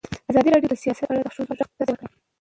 ازادي 0.31 0.49
راډیو 0.53 0.71
د 0.71 0.75
سیاست 0.83 1.03
په 1.05 1.09
اړه 1.11 1.19
د 1.23 1.27
ښځو 1.35 1.41
غږ 1.59 1.69
ته 1.77 1.83
ځای 1.87 1.95
ورکړی. 1.99 2.17